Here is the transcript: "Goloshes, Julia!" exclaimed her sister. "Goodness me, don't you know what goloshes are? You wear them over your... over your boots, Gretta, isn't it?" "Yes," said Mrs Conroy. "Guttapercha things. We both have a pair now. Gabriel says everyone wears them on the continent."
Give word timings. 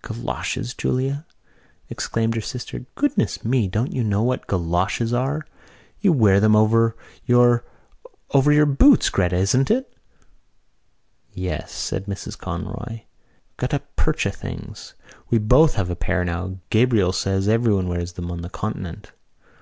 "Goloshes, 0.00 0.72
Julia!" 0.72 1.26
exclaimed 1.90 2.34
her 2.34 2.40
sister. 2.40 2.86
"Goodness 2.94 3.44
me, 3.44 3.68
don't 3.68 3.92
you 3.92 4.02
know 4.02 4.22
what 4.22 4.46
goloshes 4.46 5.12
are? 5.12 5.44
You 6.00 6.14
wear 6.14 6.40
them 6.40 6.56
over 6.56 6.96
your... 7.26 7.66
over 8.30 8.50
your 8.50 8.64
boots, 8.64 9.10
Gretta, 9.10 9.36
isn't 9.36 9.70
it?" 9.70 9.94
"Yes," 11.34 11.72
said 11.72 12.06
Mrs 12.06 12.38
Conroy. 12.38 13.00
"Guttapercha 13.58 14.30
things. 14.34 14.94
We 15.28 15.36
both 15.36 15.74
have 15.74 15.90
a 15.90 15.94
pair 15.94 16.24
now. 16.24 16.56
Gabriel 16.70 17.12
says 17.12 17.46
everyone 17.46 17.86
wears 17.86 18.14
them 18.14 18.30
on 18.30 18.40
the 18.40 18.48
continent." 18.48 19.12